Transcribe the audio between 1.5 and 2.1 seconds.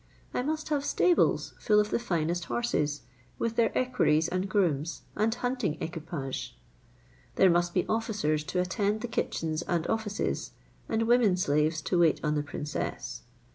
full of the